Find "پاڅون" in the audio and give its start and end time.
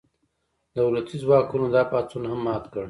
1.91-2.23